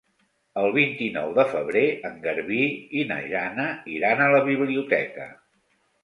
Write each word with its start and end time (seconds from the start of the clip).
El 0.59 0.67
vint-i-nou 0.75 1.33
de 1.39 1.43
febrer 1.49 1.83
en 2.09 2.15
Garbí 2.23 2.61
i 3.01 3.03
na 3.11 3.17
Jana 3.33 3.67
iran 3.97 4.23
a 4.25 4.31
la 4.37 4.41
biblioteca. 4.49 5.27